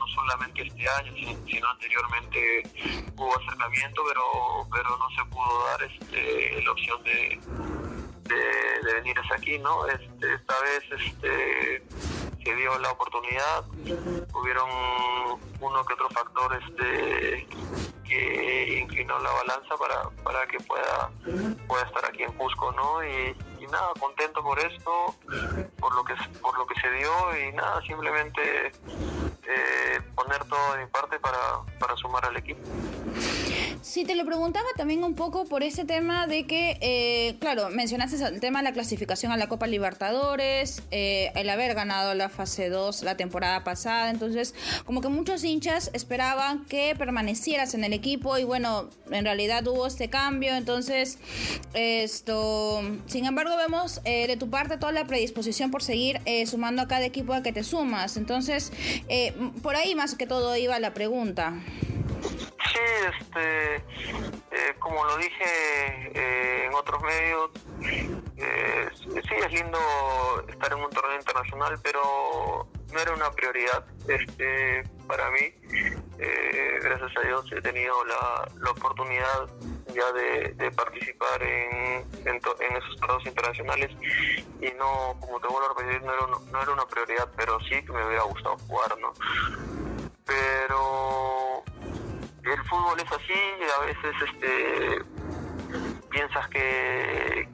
no 0.05 0.15
solamente 0.15 0.63
este 0.63 0.89
año, 0.89 1.13
sino, 1.47 1.69
anteriormente 1.69 2.63
hubo 3.17 3.37
acercamiento, 3.37 4.03
pero 4.07 4.67
pero 4.73 4.99
no 4.99 5.11
se 5.11 5.25
pudo 5.31 5.65
dar 5.67 5.83
este, 5.83 6.63
la 6.63 6.73
opción 6.73 7.03
de, 7.05 7.41
de, 8.25 8.95
venir 8.95 9.19
hasta 9.19 9.37
aquí, 9.37 9.59
¿no? 9.59 9.87
Este, 9.87 10.35
esta 10.35 10.55
vez 10.61 11.01
este, 11.01 11.83
se 12.43 12.55
dio 12.55 12.79
la 12.79 12.91
oportunidad, 12.91 13.65
hubieron 14.35 14.69
uno 15.61 15.85
que 15.85 15.95
otro 15.95 16.09
factor 16.11 16.63
este, 16.63 17.47
que 18.05 18.79
inclinó 18.81 19.19
la 19.21 19.31
balanza 19.31 19.77
para, 19.77 20.11
para 20.23 20.47
que 20.47 20.59
pueda, 20.61 21.11
pueda 21.67 21.85
estar 21.85 22.05
aquí 22.07 22.23
en 22.23 22.33
Cusco, 22.33 22.73
¿no? 22.73 23.05
Y, 23.05 23.37
nada, 23.65 23.93
contento 23.99 24.43
por 24.43 24.59
esto, 24.61 25.17
por 25.81 25.95
lo 25.97 26.05
que 26.05 26.15
por 26.41 26.57
lo 26.57 26.67
que 26.67 26.81
se 26.81 26.91
dio 26.93 27.11
y 27.39 27.53
nada, 27.53 27.81
simplemente 27.83 28.71
eh, 29.47 30.01
poner 30.15 30.45
todo 30.45 30.75
de 30.75 30.85
mi 30.85 30.91
parte 30.91 31.19
para, 31.19 31.39
para 31.79 31.97
sumar 31.97 32.25
al 32.27 32.37
equipo. 32.37 32.61
Sí, 33.85 34.05
te 34.05 34.15
lo 34.15 34.25
preguntaba 34.25 34.65
también 34.79 35.05
un 35.05 35.15
poco 35.15 35.45
por 35.45 35.63
ese 35.63 35.85
tema 35.85 36.27
de 36.27 36.47
que, 36.47 36.79
eh, 36.81 37.37
claro, 37.39 37.69
mencionaste 37.69 38.17
el 38.25 38.41
tema 38.41 38.61
de 38.61 38.65
la 38.65 38.73
clasificación 38.73 39.31
a 39.31 39.37
la 39.37 39.47
Copa 39.47 39.67
Libertadores, 39.67 40.83
eh, 40.91 41.33
el 41.37 41.51
haber 41.51 41.75
ganado 41.75 42.15
la 42.15 42.31
fase 42.31 42.71
2 42.71 43.03
la 43.03 43.19
temporada 43.19 43.63
pasada, 43.63 44.09
entonces 44.09 44.55
como 44.87 45.03
que 45.03 45.09
muchos 45.09 45.45
hinchas 45.45 45.91
esperaban 45.93 46.65
que 46.65 46.95
permanecieras 46.97 47.75
en 47.75 47.85
el 47.85 47.93
equipo 47.93 48.39
y 48.39 48.45
bueno, 48.45 48.89
en 49.11 49.27
realidad 49.27 49.67
hubo 49.67 49.87
este 49.87 50.09
cambio, 50.09 50.55
entonces 50.55 51.19
esto, 51.75 52.81
sin 53.05 53.27
embargo 53.27 53.55
vemos 53.59 54.01
eh, 54.07 54.27
de 54.27 54.39
tu 54.39 54.49
parte 54.49 54.79
toda 54.79 54.93
la 54.93 55.07
predisposición 55.07 55.71
por 55.71 55.83
seguir 55.83 56.23
sumando 56.47 56.81
a 56.81 56.89
cada 56.89 57.05
equipo 57.05 57.35
a 57.35 57.43
que 57.43 57.53
te 57.53 57.63
sumas, 57.63 58.17
entonces 58.17 58.73
por 59.63 59.77
ahí 59.77 59.95
más 59.95 60.15
que 60.15 60.27
todo 60.27 60.57
iba 60.57 60.79
la 60.79 60.95
pregunta. 60.95 61.61
Sí, 62.73 62.81
este, 63.21 63.77
eh, 63.77 64.75
como 64.79 65.05
lo 65.05 65.17
dije 65.19 65.45
eh, 66.15 66.67
en 66.67 66.75
otros 66.75 67.03
medios, 67.03 67.51
eh, 68.37 68.89
sí 68.97 69.35
es 69.35 69.53
lindo 69.53 69.79
estar 70.49 70.73
en 70.73 70.83
un 70.83 70.91
torneo 70.91 71.19
internacional, 71.19 71.79
pero 71.83 72.69
no 72.93 73.01
era 73.01 73.13
una 73.13 73.31
prioridad 73.33 73.85
este, 74.09 74.83
para 75.07 75.31
mí. 75.31 75.53
gracias 76.81 77.17
a 77.17 77.21
Dios 77.21 77.53
he 77.53 77.61
tenido 77.61 78.05
la, 78.05 78.49
la 78.61 78.71
oportunidad 78.71 79.49
ya 79.95 80.13
de, 80.13 80.71
participar 80.73 81.43
en, 81.43 82.05
en, 82.27 82.37
esos 82.37 82.97
torneos 83.01 83.27
internacionales 83.27 83.91
y 84.61 84.71
no, 84.79 85.17
como 85.21 85.41
te 85.41 85.49
vuelvo 85.49 85.67
a 85.67 85.69
repetir, 85.69 86.03
no 86.03 86.13
era, 86.13 86.27
no 86.27 86.63
era 86.63 86.73
una 86.73 86.87
prioridad, 86.87 87.29
pero 87.37 87.59
sí 87.61 87.83
que 87.85 87.93
me 87.93 88.07
hubiera 88.07 88.25
gustado 88.25 88.57
jugar, 88.67 88.99
¿no? 88.99 89.13
Pero 90.25 91.63
el 92.53 92.65
fútbol 92.65 93.01
es 93.01 93.13
así, 93.13 93.41
a 93.79 93.85
veces 93.85 94.15
este 94.29 95.03
piensas 96.11 96.49
que, 96.49 97.49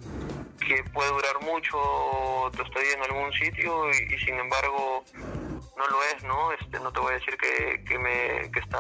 que 0.67 0.85
puede 0.93 1.11
durar 1.11 1.41
mucho 1.43 1.79
tu 2.55 2.63
estadía 2.63 2.93
en 2.93 3.03
algún 3.05 3.33
sitio 3.33 3.91
y, 3.91 4.19
sin 4.19 4.39
embargo 4.39 5.05
no 5.77 5.87
lo 5.87 6.03
es, 6.15 6.23
¿no? 6.25 6.53
Este, 6.53 6.79
no 6.81 6.93
te 6.93 7.01
voy 7.01 7.13
a 7.13 7.19
decir 7.19 7.37
que, 7.39 7.83
que 7.85 7.99
me 7.99 8.51
que 8.51 8.61
está 8.61 8.79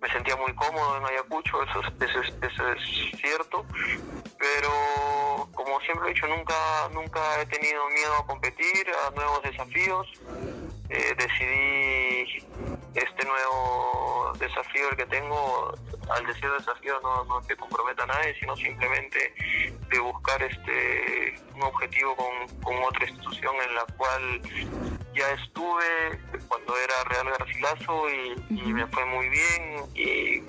me 0.00 0.08
sentía 0.12 0.36
muy 0.36 0.54
cómodo 0.54 0.98
en 0.98 1.04
Ayacucho, 1.06 1.62
eso, 1.64 1.80
eso, 1.80 2.20
eso 2.40 2.72
es 2.72 3.20
cierto, 3.20 3.66
pero 4.38 5.48
como 5.54 5.80
siempre 5.80 6.10
he 6.10 6.14
dicho, 6.14 6.28
nunca, 6.28 6.54
nunca 6.92 7.20
he 7.40 7.46
tenido 7.46 7.88
miedo 7.90 8.14
a 8.16 8.26
competir, 8.26 8.86
a 9.06 9.10
nuevos 9.10 9.42
desafíos. 9.42 10.06
Eh, 10.90 11.14
decidí 11.18 12.77
este 12.98 13.24
nuevo 13.24 14.32
desafío 14.38 14.90
el 14.90 14.96
que 14.96 15.06
tengo, 15.06 15.74
al 16.10 16.26
decir 16.26 16.50
desafío 16.50 17.00
no, 17.02 17.24
no 17.24 17.40
te 17.42 17.56
comprometa 17.56 18.04
a 18.04 18.06
nadie, 18.06 18.34
sino 18.38 18.56
simplemente 18.56 19.34
de 19.90 19.98
buscar 20.00 20.42
este 20.42 21.34
un 21.54 21.62
objetivo 21.62 22.14
con, 22.16 22.60
con 22.62 22.76
otra 22.84 23.08
institución 23.08 23.54
en 23.68 23.74
la 23.74 23.84
cual 23.96 24.42
ya 25.14 25.30
estuve 25.32 26.20
cuando 26.46 26.76
era 26.76 27.04
Real 27.04 27.28
Garcilaso 27.38 28.08
y, 28.10 28.72
me 28.72 28.86
fue 28.88 29.04
muy 29.06 29.28
bien 29.28 29.84
y 29.94 30.40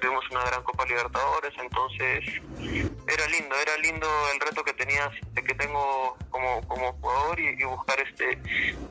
tuvimos 0.00 0.30
una 0.30 0.44
gran 0.44 0.62
Copa 0.62 0.84
Libertadores, 0.84 1.52
entonces 1.58 2.24
era 2.60 3.28
lindo, 3.28 3.54
era 3.56 3.78
lindo 3.78 4.06
el 4.34 4.40
reto 4.40 4.62
que 4.62 4.74
tenía, 4.74 5.10
que 5.34 5.54
tengo 5.54 6.16
como, 6.28 6.60
como 6.68 6.92
jugador 6.94 7.40
y, 7.40 7.64
buscar 7.64 7.98
este 8.00 8.32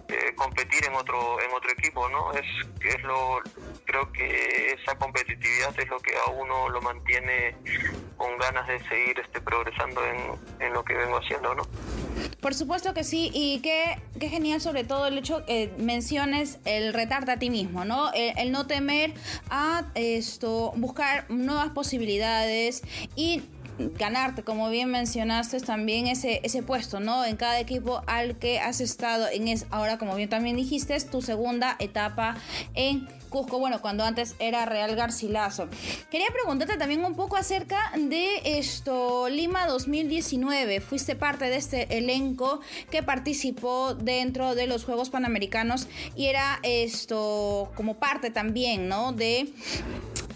eh, 0.07 0.36
competir 0.36 0.86
en 0.86 0.95
otro 0.95 1.39
en 1.41 1.51
otro 1.53 1.72
equipo, 1.72 2.10
¿no? 2.10 2.31
Es 2.33 2.45
es 2.83 3.01
lo 3.03 3.41
creo 3.93 4.12
que 4.12 4.73
esa 4.73 4.95
competitividad 4.97 5.79
es 5.79 5.88
lo 5.88 6.00
que 6.00 6.13
a 6.15 6.31
uno 6.31 6.67
lo 6.69 6.81
mantiene 6.81 7.55
con 8.17 8.38
ganas 8.39 8.67
de 8.67 8.79
seguir 8.89 9.19
este 9.19 9.39
progresando 9.39 10.01
en, 10.03 10.65
en 10.65 10.73
lo 10.73 10.83
que 10.83 10.95
vengo 10.95 11.17
haciendo, 11.17 11.53
¿no? 11.53 11.63
Por 12.41 12.55
supuesto 12.55 12.95
que 12.95 13.03
sí, 13.03 13.29
y 13.33 13.59
qué, 13.62 14.01
qué 14.19 14.29
genial 14.29 14.62
sobre 14.62 14.83
todo 14.83 15.07
el 15.07 15.17
hecho 15.19 15.45
que 15.45 15.71
menciones 15.77 16.57
el 16.65 16.93
retarte 16.93 17.31
a 17.31 17.38
ti 17.38 17.51
mismo, 17.51 17.85
¿no? 17.85 18.12
El, 18.13 18.51
no 18.51 18.65
temer 18.65 19.13
a 19.51 19.83
esto, 19.93 20.73
buscar 20.75 21.29
nuevas 21.29 21.69
posibilidades 21.69 22.81
y 23.15 23.43
ganarte, 23.77 24.43
como 24.43 24.69
bien 24.69 24.89
mencionaste, 24.89 25.59
también 25.59 26.07
ese, 26.07 26.41
ese 26.43 26.63
puesto, 26.63 27.00
¿no? 27.00 27.25
En 27.25 27.35
cada 27.38 27.59
equipo 27.59 28.01
al 28.07 28.38
que 28.39 28.59
has 28.59 28.81
estado 28.81 29.27
en 29.31 29.47
es 29.47 29.67
ahora, 29.69 30.00
como 30.00 30.15
bien 30.15 30.29
también 30.29 30.55
dijiste, 30.55 30.95
es 30.95 31.09
tu 31.09 31.21
segunda 31.21 31.75
etapa 31.79 32.35
en 32.73 33.07
Cusco, 33.33 33.57
bueno, 33.57 33.81
cuando 33.81 34.03
antes 34.03 34.35
era 34.37 34.63
Real 34.65 34.95
Garcilaso. 34.95 35.67
Quería 36.11 36.27
preguntarte 36.31 36.77
también 36.77 37.03
un 37.03 37.15
poco 37.15 37.35
acerca 37.35 37.91
de 37.97 38.59
esto, 38.59 39.27
Lima 39.27 39.65
2019. 39.65 40.81
Fuiste 40.81 41.15
parte 41.15 41.45
de 41.45 41.55
este 41.55 41.97
elenco 41.97 42.61
que 42.91 43.01
participó 43.01 43.95
dentro 43.95 44.53
de 44.53 44.67
los 44.67 44.85
Juegos 44.85 45.09
Panamericanos 45.09 45.87
y 46.15 46.27
era 46.27 46.59
esto 46.61 47.71
como 47.73 47.95
parte 47.95 48.29
también, 48.29 48.87
¿no? 48.87 49.13
De 49.13 49.51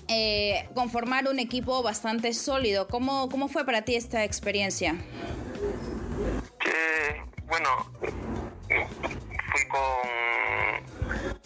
eh, 0.07 0.67
conformar 0.73 1.27
un 1.27 1.37
equipo 1.37 1.83
bastante 1.83 2.33
sólido. 2.33 2.87
¿Cómo, 2.87 3.29
¿Cómo 3.29 3.47
fue 3.47 3.63
para 3.63 3.83
ti 3.83 3.93
esta 3.93 4.23
experiencia? 4.23 4.95
bueno, 7.47 7.69
fui 8.67 9.67
con, 9.69 10.36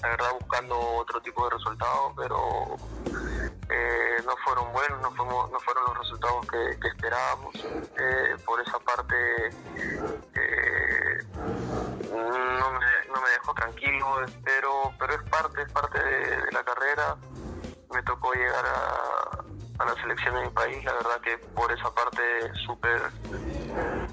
la 0.01 0.09
verdad, 0.09 0.31
buscando 0.39 0.79
otro 0.79 1.21
tipo 1.21 1.43
de 1.45 1.51
resultados, 1.51 2.13
pero 2.17 2.75
eh, 3.69 4.17
no 4.25 4.35
fueron 4.43 4.71
buenos, 4.73 5.01
no, 5.01 5.11
fuimos, 5.11 5.51
no 5.51 5.59
fueron 5.59 5.83
los 5.85 5.97
resultados 5.97 6.47
que, 6.47 6.87
esperábamos. 6.87 7.55
Eh, 7.55 8.35
por 8.45 8.61
esa 8.61 8.79
parte, 8.79 9.15
no 12.09 12.71
me, 12.71 13.13
no, 13.13 13.21
me, 13.21 13.29
dejó 13.29 13.53
tranquilo, 13.53 14.25
pero, 14.43 14.93
pero 14.99 15.13
es 15.13 15.29
parte, 15.29 15.61
es 15.61 15.71
parte 15.71 15.99
de 15.99 16.51
la 16.51 16.63
carrera 16.63 17.17
me 17.93 18.01
tocó 18.03 18.33
llegar 18.33 18.65
a, 18.65 19.85
la 19.85 19.95
selección 19.95 20.35
de 20.35 20.41
mi 20.43 20.49
país, 20.49 20.83
la 20.85 20.93
verdad 20.93 21.21
que 21.21 21.37
por 21.55 21.71
esa 21.71 21.91
parte 21.93 22.21
súper 22.65 23.01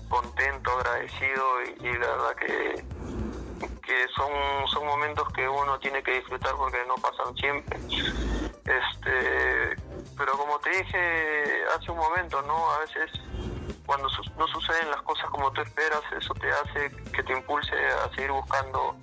contento, 0.08 0.70
agradecido 0.72 1.44
y, 1.80 1.92
la 1.92 2.08
verdad 2.08 2.36
que, 2.36 2.84
que 3.88 4.06
son, 4.14 4.30
son 4.68 4.84
momentos 4.84 5.26
que 5.32 5.48
uno 5.48 5.78
tiene 5.78 6.02
que 6.02 6.12
disfrutar 6.12 6.54
porque 6.56 6.84
no 6.86 6.94
pasan 6.96 7.34
siempre. 7.36 7.78
Este, 7.88 9.76
pero 10.16 10.36
como 10.36 10.58
te 10.60 10.68
dije 10.70 11.64
hace 11.74 11.90
un 11.90 11.96
momento, 11.96 12.42
¿no? 12.42 12.70
A 12.72 12.80
veces 12.80 13.10
cuando 13.86 14.06
no 14.36 14.46
suceden 14.48 14.90
las 14.90 15.00
cosas 15.00 15.30
como 15.30 15.50
tú 15.52 15.62
esperas, 15.62 16.02
eso 16.14 16.34
te 16.34 16.50
hace 16.50 16.90
que 17.10 17.22
te 17.22 17.32
impulse 17.32 17.74
a 17.74 18.14
seguir 18.14 18.30
buscando 18.30 18.94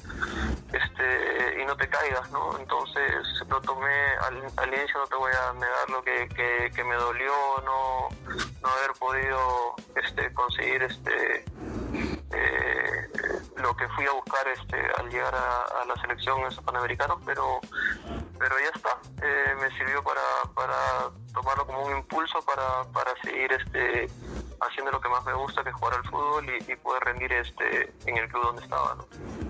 este 0.71 1.59
y 1.59 1.65
no 1.65 1.75
te 1.75 1.89
caigas, 1.89 2.29
¿no? 2.29 2.55
Entonces 2.59 3.25
lo 3.49 3.59
tomé, 3.61 3.95
al, 4.21 4.67
inicio 4.67 4.99
no 4.99 5.07
te 5.07 5.15
voy 5.15 5.31
a 5.33 5.53
negar 5.53 5.89
lo 5.89 6.03
que, 6.03 6.69
que, 6.75 6.83
me 6.83 6.93
dolió 6.93 7.33
no, 7.65 8.09
no 8.61 8.69
haber 8.69 8.91
podido 8.99 9.73
este 9.95 10.31
conseguir 10.35 10.83
este 10.83 11.45
eh, 12.31 12.94
lo 13.65 13.75
que 13.75 13.87
fui 13.89 14.05
a 14.05 14.11
buscar 14.11 14.47
este 14.47 14.77
al 14.99 15.09
llegar 15.09 15.33
a, 15.33 15.85
la 15.85 15.95
selección 15.99 16.39
en 16.41 16.47
esos 16.47 16.63
panamericanos, 16.63 17.17
pero 17.25 17.59
pero 18.37 18.55
ya 18.59 18.69
está, 18.75 18.97
eh, 19.23 19.55
me 19.59 19.71
sirvió 19.77 20.03
para, 20.03 20.21
para 20.53 21.09
tomarlo 21.33 21.65
como 21.65 21.83
un 21.85 21.97
impulso 21.97 22.39
para, 22.43 22.83
para 22.91 23.11
seguir 23.23 23.51
este 23.53 24.07
haciendo 24.61 24.91
lo 24.91 25.01
que 25.01 25.09
más 25.09 25.25
me 25.25 25.33
gusta, 25.33 25.63
que 25.63 25.69
es 25.69 25.75
jugar 25.75 25.95
al 25.95 26.03
fútbol 26.05 26.45
y, 26.45 26.71
y 26.71 26.75
poder 26.75 27.03
rendir 27.03 27.33
este 27.33 27.91
en 28.05 28.17
el 28.17 28.27
club 28.29 28.43
donde 28.43 28.61
estaba. 28.61 28.95
¿no? 28.95 29.44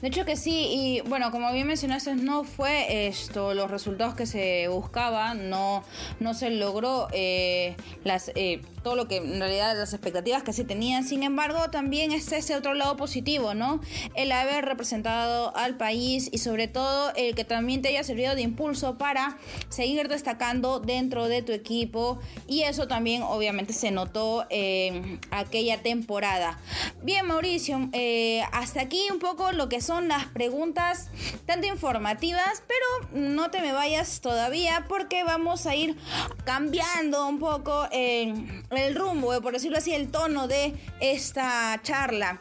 De 0.00 0.08
hecho 0.08 0.24
que 0.24 0.36
sí, 0.36 0.66
y 0.70 1.00
bueno, 1.02 1.30
como 1.30 1.52
bien 1.52 1.66
mencionaste, 1.66 2.14
no 2.16 2.44
fue 2.44 3.06
esto 3.06 3.54
los 3.54 3.70
resultados 3.70 4.14
que 4.14 4.26
se 4.26 4.68
buscaban, 4.68 5.48
no, 5.50 5.84
no 6.20 6.34
se 6.34 6.50
logró 6.50 7.08
eh, 7.12 7.76
las, 8.04 8.30
eh, 8.34 8.62
todo 8.82 8.96
lo 8.96 9.06
que 9.08 9.18
en 9.18 9.38
realidad 9.38 9.76
las 9.76 9.92
expectativas 9.92 10.42
que 10.42 10.52
se 10.52 10.64
tenían, 10.64 11.04
sin 11.04 11.22
embargo, 11.22 11.70
también 11.70 12.12
es 12.12 12.32
ese 12.32 12.56
otro 12.56 12.74
lado 12.74 12.96
positivo, 12.96 13.54
¿no? 13.54 13.80
El 14.14 14.32
haber 14.32 14.64
representado 14.64 15.56
al 15.56 15.76
país 15.76 16.28
y 16.32 16.38
sobre 16.38 16.68
todo 16.68 17.12
el 17.14 17.34
que 17.34 17.44
también 17.44 17.82
te 17.82 17.88
haya 17.88 18.02
servido 18.02 18.34
de 18.34 18.42
impulso 18.42 18.98
para 18.98 19.38
seguir 19.68 20.08
destacando 20.08 20.80
dentro 20.80 21.28
de 21.28 21.42
tu 21.42 21.52
equipo 21.52 22.18
y 22.48 22.62
eso 22.62 22.88
también 22.88 23.22
obviamente 23.22 23.72
se 23.72 23.90
notó 23.90 24.46
en 24.50 25.20
aquella 25.30 25.82
temporada. 25.82 26.58
Bien, 27.02 27.26
Mauricio, 27.26 27.88
eh, 27.92 28.42
hasta 28.52 28.82
aquí 28.82 29.02
un 29.10 29.18
poco 29.18 29.52
que 29.68 29.80
son 29.80 30.08
las 30.08 30.26
preguntas 30.26 31.10
tanto 31.46 31.66
informativas, 31.66 32.62
pero 32.66 33.20
no 33.20 33.50
te 33.50 33.60
me 33.60 33.72
vayas 33.72 34.20
todavía 34.20 34.86
porque 34.88 35.24
vamos 35.24 35.66
a 35.66 35.74
ir 35.74 35.96
cambiando 36.44 37.26
un 37.26 37.38
poco 37.38 37.88
el 37.90 38.94
rumbo, 38.94 39.40
por 39.40 39.52
decirlo 39.52 39.78
así, 39.78 39.92
el 39.92 40.10
tono 40.10 40.48
de 40.48 40.74
esta 41.00 41.80
charla. 41.82 42.40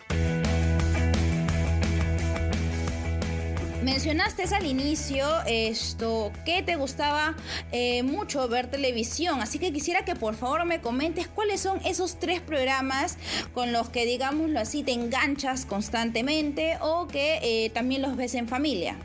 Mencionaste 3.82 4.44
al 4.56 4.66
inicio 4.66 5.26
esto 5.48 6.32
que 6.46 6.62
te 6.62 6.76
gustaba 6.76 7.34
eh, 7.72 8.04
mucho 8.04 8.48
ver 8.48 8.70
televisión, 8.70 9.42
así 9.42 9.58
que 9.58 9.74
quisiera 9.74 10.06
que 10.06 10.16
por 10.16 10.36
favor 10.36 10.66
me 10.66 10.82
comentes 10.82 11.28
cuáles 11.28 11.62
son 11.62 11.80
esos 11.84 12.20
tres 12.20 12.42
programas 12.42 13.18
con 13.56 13.72
los 13.72 13.90
que 13.90 14.06
digámoslo 14.06 14.60
así 14.60 14.84
te 14.84 14.92
enganchas 14.92 15.66
constantemente 15.66 16.78
o 16.82 17.08
que 17.08 17.40
eh, 17.42 17.72
también 17.72 18.04
los 18.04 18.16
ves 18.16 18.36
en 18.36 18.48
familia. 18.48 18.96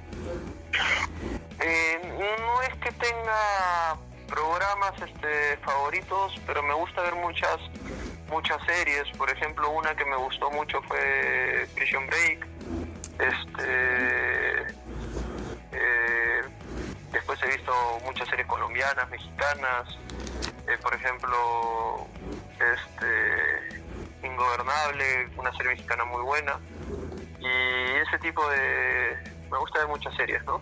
Eh, 1.60 1.98
no 2.38 2.62
es 2.62 2.74
que 2.74 2.92
tenga 2.92 3.96
programas 4.28 4.92
este, 5.00 5.56
favoritos, 5.64 6.34
pero 6.46 6.62
me 6.62 6.74
gusta 6.74 7.00
ver 7.00 7.14
muchas 7.14 7.58
muchas 8.30 8.58
series. 8.66 9.04
Por 9.16 9.30
ejemplo, 9.30 9.70
una 9.70 9.94
que 9.94 10.04
me 10.04 10.16
gustó 10.16 10.50
mucho 10.50 10.82
fue 10.82 11.66
Prison 11.74 12.06
Break. 12.08 12.55
Este, 13.18 14.62
eh, 15.72 16.40
después 17.12 17.38
he 17.42 17.46
visto 17.56 17.72
muchas 18.04 18.28
series 18.28 18.46
colombianas, 18.46 19.08
mexicanas. 19.10 19.88
Eh, 20.68 20.76
por 20.82 20.94
ejemplo, 20.94 22.06
este, 22.52 23.82
Ingobernable, 24.26 25.28
una 25.36 25.52
serie 25.56 25.72
mexicana 25.72 26.04
muy 26.04 26.22
buena. 26.22 26.58
Y 27.40 27.46
ese 28.06 28.18
tipo 28.20 28.46
de, 28.48 29.16
me 29.50 29.58
gusta 29.58 29.78
ver 29.80 29.88
muchas 29.88 30.14
series, 30.16 30.42
¿no? 30.44 30.58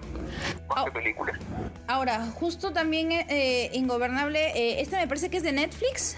Más 0.69 0.79
Oh. 0.79 0.85
que 0.87 0.91
películas. 0.93 1.39
Ahora, 1.87 2.27
justo 2.35 2.73
también 2.73 3.13
eh, 3.13 3.71
Ingobernable, 3.73 4.49
eh, 4.57 4.81
esta 4.81 4.97
me 4.99 5.07
parece 5.07 5.31
que 5.31 5.37
es 5.39 5.43
de 5.43 5.53
Netflix. 5.53 6.17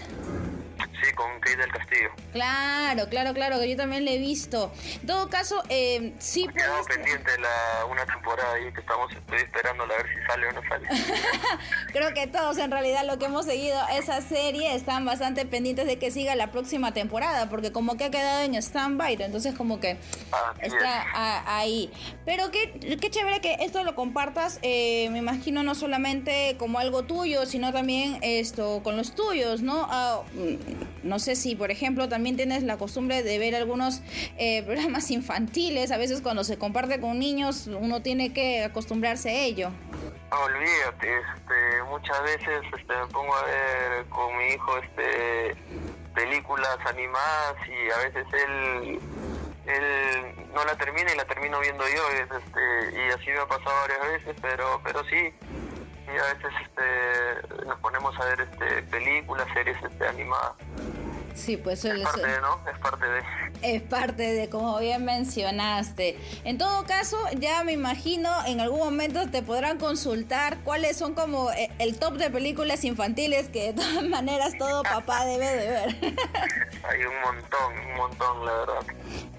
Sí, 1.03 1.13
con 1.13 1.39
Kate 1.39 1.57
del 1.57 1.71
Castillo. 1.71 2.09
Claro, 2.33 3.07
claro, 3.09 3.33
claro, 3.33 3.59
que 3.59 3.69
yo 3.69 3.77
también 3.77 4.03
le 4.03 4.15
he 4.15 4.17
visto. 4.17 4.71
En 5.01 5.05
todo 5.07 5.29
caso, 5.29 5.61
eh, 5.69 6.13
sí 6.19 6.47
quedó 6.55 6.83
pendiente 6.85 7.31
la, 7.39 7.85
una 7.85 8.05
temporada 8.05 8.53
ahí 8.53 8.71
que 8.73 8.79
estamos, 8.79 9.11
estoy 9.11 9.37
esperando 9.39 9.83
a 9.83 9.87
ver 9.87 10.05
si 10.07 10.25
sale 10.25 10.47
o 10.47 10.51
no 10.53 10.61
sale. 10.67 10.87
Creo 11.93 12.13
que 12.13 12.25
todos 12.27 12.57
en 12.57 12.71
realidad 12.71 13.05
lo 13.05 13.19
que 13.19 13.25
hemos 13.25 13.45
seguido 13.45 13.79
esa 13.95 14.21
serie 14.21 14.73
están 14.75 15.05
bastante 15.05 15.45
pendientes 15.45 15.85
de 15.85 15.99
que 15.99 16.09
siga 16.11 16.35
la 16.35 16.51
próxima 16.51 16.93
temporada, 16.93 17.49
porque 17.49 17.71
como 17.71 17.95
que 17.97 18.05
ha 18.05 18.11
quedado 18.11 18.41
en 18.43 18.55
stand-by, 18.55 19.21
entonces 19.21 19.53
como 19.55 19.79
que 19.79 19.97
Así 20.31 20.61
está 20.65 21.01
es. 21.01 21.05
a- 21.13 21.57
ahí. 21.59 21.91
Pero 22.25 22.49
qué, 22.51 22.71
qué 22.99 23.09
chévere 23.11 23.39
que 23.39 23.57
esto 23.59 23.83
lo 23.83 23.93
compartas, 23.95 24.59
eh, 24.63 25.09
me 25.11 25.19
imagino 25.19 25.61
no 25.63 25.75
solamente 25.75 26.55
como 26.57 26.79
algo 26.79 27.03
tuyo, 27.03 27.45
sino 27.45 27.71
también 27.71 28.17
esto 28.21 28.81
con 28.83 28.97
los 28.97 29.13
tuyos, 29.15 29.61
¿no? 29.61 29.87
Ah, 29.89 30.21
mm, 30.33 30.96
no 31.03 31.19
sé 31.19 31.35
si, 31.35 31.55
por 31.55 31.71
ejemplo, 31.71 32.09
también 32.09 32.35
tienes 32.35 32.63
la 32.63 32.77
costumbre 32.77 33.23
de 33.23 33.39
ver 33.39 33.55
algunos 33.55 34.01
eh, 34.37 34.63
programas 34.65 35.11
infantiles, 35.11 35.91
a 35.91 35.97
veces 35.97 36.21
cuando 36.21 36.43
se 36.43 36.57
comparte 36.57 36.99
con 36.99 37.19
niños 37.19 37.67
uno 37.67 38.01
tiene 38.01 38.33
que 38.33 38.63
acostumbrarse 38.63 39.29
a 39.29 39.33
ello. 39.33 39.71
Olvídate, 40.29 41.19
este, 41.19 41.83
muchas 41.89 42.21
veces 42.23 42.61
este, 42.77 42.93
me 42.93 43.07
pongo 43.07 43.33
a 43.33 43.43
ver 43.43 44.05
con 44.09 44.37
mi 44.37 44.47
hijo 44.47 44.77
este, 44.77 45.55
películas 46.13 46.77
animadas 46.85 47.55
y 47.67 47.91
a 47.91 47.97
veces 47.97 48.27
él, 48.33 48.99
él 49.67 50.47
no 50.53 50.65
la 50.65 50.75
termina 50.75 51.13
y 51.13 51.17
la 51.17 51.25
termino 51.25 51.59
viendo 51.61 51.83
yo 51.87 52.09
este, 52.09 52.99
y 52.99 53.11
así 53.11 53.29
me 53.29 53.39
ha 53.39 53.47
pasado 53.47 53.75
varias 53.87 54.11
veces, 54.11 54.35
pero, 54.41 54.81
pero 54.83 55.03
sí, 55.05 55.33
y 56.07 56.17
a 56.17 56.33
veces 56.33 56.51
este, 56.63 57.65
nos 57.65 57.79
ponemos 57.79 58.15
a 58.19 58.25
ver 58.25 58.41
este, 58.41 58.81
películas, 58.83 59.47
series 59.53 59.77
este, 59.83 60.07
animadas. 60.07 60.53
Sí, 61.35 61.55
pues 61.55 61.75
Es 61.75 61.81
suele 61.91 62.03
parte 62.03 62.21
ser. 62.21 62.31
de, 62.31 62.41
¿no? 62.41 62.59
Es 62.71 62.79
parte 62.79 63.05
de... 63.05 63.21
Es 63.61 63.81
parte 63.83 64.23
de, 64.33 64.49
como 64.49 64.79
bien 64.79 65.05
mencionaste. 65.05 66.17
En 66.43 66.57
todo 66.57 66.83
caso, 66.85 67.17
ya 67.37 67.63
me 67.63 67.73
imagino, 67.73 68.29
en 68.47 68.59
algún 68.59 68.79
momento 68.79 69.29
te 69.29 69.43
podrán 69.43 69.77
consultar 69.77 70.57
cuáles 70.63 70.97
son 70.97 71.13
como 71.13 71.51
eh, 71.51 71.69
el 71.79 71.99
top 71.99 72.13
de 72.15 72.31
películas 72.31 72.83
infantiles 72.85 73.49
que 73.49 73.67
de 73.67 73.73
todas 73.73 74.03
maneras 74.09 74.53
todo 74.57 74.81
papá 74.83 75.25
debe 75.25 75.45
de 75.45 75.69
ver. 75.69 75.95
Hay 76.89 77.03
un 77.03 77.21
montón, 77.21 77.77
un 77.91 77.97
montón, 77.97 78.45
la 78.45 78.51
verdad. 78.53 78.93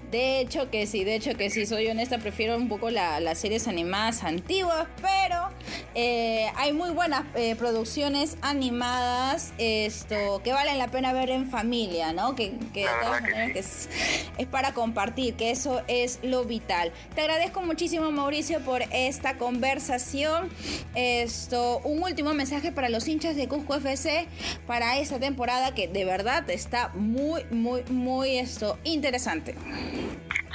De 0.09 0.39
hecho 0.39 0.71
que 0.71 0.87
sí, 0.87 1.03
de 1.03 1.15
hecho 1.15 1.35
que 1.37 1.49
sí, 1.49 1.65
soy 1.67 1.87
honesta, 1.89 2.17
prefiero 2.17 2.55
un 2.55 2.67
poco 2.69 2.89
la- 2.89 3.19
las 3.19 3.37
series 3.37 3.67
animadas 3.67 4.23
antiguas, 4.23 4.87
pero 5.01 5.49
eh, 5.95 6.51
hay 6.55 6.73
muy 6.73 6.91
buenas 6.91 7.23
eh, 7.35 7.55
producciones 7.55 8.37
animadas 8.41 9.53
esto 9.57 10.41
que 10.43 10.53
valen 10.53 10.77
la 10.77 10.87
pena 10.87 11.13
ver 11.13 11.29
en 11.29 11.49
familia, 11.49 12.13
¿no? 12.13 12.35
Que, 12.35 12.57
que 12.73 12.81
de 12.81 12.91
todas 13.01 13.21
que 13.21 13.31
maneras 13.31 13.47
sí. 13.47 13.53
que 13.53 13.59
es, 13.59 13.89
es 14.37 14.47
para 14.47 14.73
compartir, 14.73 15.35
que 15.35 15.51
eso 15.51 15.81
es 15.87 16.19
lo 16.23 16.43
vital. 16.43 16.91
Te 17.15 17.21
agradezco 17.21 17.61
muchísimo 17.61 18.11
Mauricio 18.11 18.59
por 18.61 18.81
esta 18.91 19.37
conversación. 19.37 20.49
Esto, 20.95 21.79
un 21.79 22.03
último 22.03 22.33
mensaje 22.33 22.71
para 22.71 22.89
los 22.89 23.07
hinchas 23.07 23.35
de 23.35 23.47
Cusco 23.47 23.75
FC 23.75 24.27
para 24.67 24.97
esta 24.97 25.19
temporada 25.19 25.73
que 25.73 25.87
de 25.87 26.05
verdad 26.05 26.49
está 26.49 26.89
muy, 26.93 27.43
muy, 27.45 27.83
muy 27.89 28.37
esto 28.37 28.77
interesante. 28.83 29.55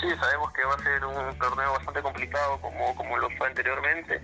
Sí, 0.00 0.08
sabemos 0.20 0.52
que 0.52 0.64
va 0.64 0.74
a 0.74 0.82
ser 0.82 1.04
un 1.04 1.38
torneo 1.38 1.72
bastante 1.72 2.02
complicado 2.02 2.58
como, 2.60 2.94
como 2.94 3.16
lo 3.16 3.30
fue 3.30 3.46
anteriormente, 3.48 4.20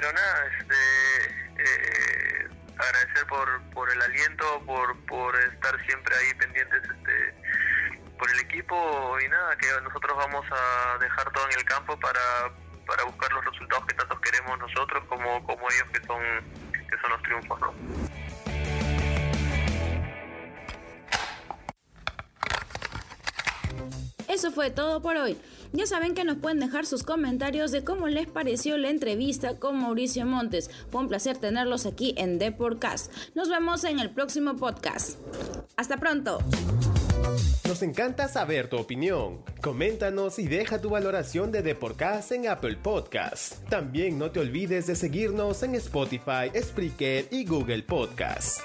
pero 0.00 0.12
nada, 0.14 0.46
este, 0.58 0.74
eh, 1.58 2.48
agradecer 2.78 3.26
por, 3.26 3.62
por 3.74 3.92
el 3.92 4.00
aliento, 4.00 4.62
por, 4.64 4.98
por 5.04 5.36
estar 5.36 5.78
siempre 5.84 6.16
ahí 6.16 6.34
pendientes 6.38 6.82
este, 6.84 7.34
por 8.18 8.30
el 8.30 8.40
equipo 8.40 9.18
y 9.20 9.28
nada, 9.28 9.54
que 9.58 9.66
nosotros 9.82 10.16
vamos 10.16 10.46
a 10.50 10.96
dejar 10.98 11.30
todo 11.32 11.44
en 11.50 11.58
el 11.58 11.64
campo 11.66 12.00
para, 12.00 12.20
para 12.86 13.04
buscar 13.04 13.30
los 13.32 13.44
resultados 13.44 13.86
que 13.86 13.94
tantos 13.94 14.18
queremos 14.20 14.58
nosotros 14.58 15.04
como, 15.06 15.44
como 15.44 15.70
ellos 15.70 15.88
que 15.92 16.06
son, 16.06 16.22
que 16.72 16.96
son 16.98 17.10
los 17.10 17.22
triunfos. 17.22 17.60
¿no? 17.60 17.74
Eso 24.40 24.52
fue 24.52 24.70
todo 24.70 25.02
por 25.02 25.18
hoy. 25.18 25.36
Ya 25.74 25.84
saben 25.84 26.14
que 26.14 26.24
nos 26.24 26.38
pueden 26.38 26.60
dejar 26.60 26.86
sus 26.86 27.02
comentarios 27.02 27.72
de 27.72 27.84
cómo 27.84 28.08
les 28.08 28.26
pareció 28.26 28.78
la 28.78 28.88
entrevista 28.88 29.58
con 29.58 29.78
Mauricio 29.78 30.24
Montes. 30.24 30.70
Fue 30.90 31.02
un 31.02 31.08
placer 31.08 31.36
tenerlos 31.36 31.84
aquí 31.84 32.14
en 32.16 32.38
The 32.38 32.50
Podcast. 32.50 33.12
Nos 33.34 33.50
vemos 33.50 33.84
en 33.84 33.98
el 33.98 34.08
próximo 34.08 34.56
podcast. 34.56 35.18
Hasta 35.76 35.98
pronto. 35.98 36.38
Nos 37.68 37.82
encanta 37.82 38.28
saber 38.28 38.70
tu 38.70 38.78
opinión. 38.78 39.44
Coméntanos 39.60 40.38
y 40.38 40.48
deja 40.48 40.80
tu 40.80 40.88
valoración 40.88 41.52
de 41.52 41.60
The 41.60 41.74
Podcast 41.74 42.32
en 42.32 42.48
Apple 42.48 42.78
Podcasts. 42.82 43.60
También 43.68 44.18
no 44.18 44.30
te 44.30 44.40
olvides 44.40 44.86
de 44.86 44.96
seguirnos 44.96 45.62
en 45.64 45.74
Spotify, 45.74 46.50
Spreaker 46.58 47.28
y 47.30 47.44
Google 47.44 47.82
Podcasts. 47.82 48.62